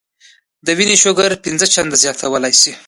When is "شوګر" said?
1.03-1.31